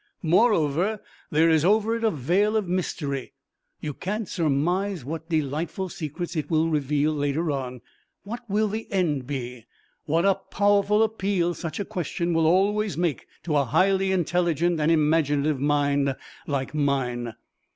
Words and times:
Moreover 0.23 0.99
there 1.29 1.47
is 1.51 1.63
over 1.63 1.95
it 1.95 2.03
a 2.03 2.09
veil 2.09 2.57
of 2.57 2.67
mystery. 2.67 3.33
You 3.81 3.93
can't 3.93 4.27
surmise 4.27 5.05
what 5.05 5.29
delightful 5.29 5.89
secrets 5.89 6.35
it 6.35 6.49
will 6.49 6.69
reveal 6.69 7.13
later 7.13 7.51
on. 7.51 7.81
What 8.23 8.39
will 8.49 8.67
the 8.67 8.91
end 8.91 9.27
be? 9.27 9.67
What 10.05 10.25
a 10.25 10.33
powerful 10.33 11.03
appeal 11.03 11.53
such 11.53 11.79
a 11.79 11.85
question 11.85 12.33
will 12.33 12.47
always 12.47 12.97
make 12.97 13.27
to 13.43 13.55
a 13.55 13.63
highly 13.63 14.11
intelligent 14.11 14.79
and 14.79 14.91
imaginative 14.91 15.59
mind 15.59 16.15
like 16.47 16.73
mine! 16.73 17.35